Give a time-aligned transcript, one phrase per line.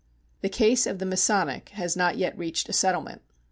[0.41, 3.21] The case of the Masonic has not yet reached a settlement.